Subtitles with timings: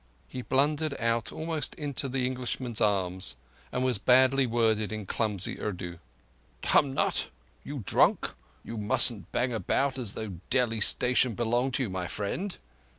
[0.27, 3.35] He blundered out almost into the Englishman's arms,
[3.71, 5.99] and was bad worded in clumsy Urdu.
[6.63, 7.29] "Tum mut?
[7.63, 8.31] You drunk?
[8.63, 12.57] You mustn't bang about as though Delhi station belonged to you, my friend."